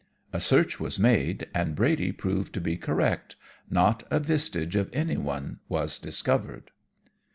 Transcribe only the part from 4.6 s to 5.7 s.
of anyone